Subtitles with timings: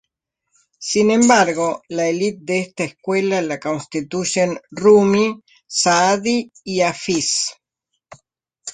[0.79, 7.51] Sin embargo, la elite de esta escuela la constituyen Rumi, Saadi, y Hafiz.